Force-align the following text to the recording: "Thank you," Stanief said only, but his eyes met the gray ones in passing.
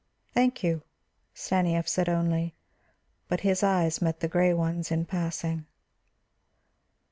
"Thank 0.33 0.63
you," 0.63 0.81
Stanief 1.35 1.87
said 1.87 2.09
only, 2.09 2.55
but 3.27 3.41
his 3.41 3.61
eyes 3.61 4.01
met 4.01 4.19
the 4.19 4.27
gray 4.27 4.51
ones 4.51 4.89
in 4.89 5.05
passing. 5.05 5.67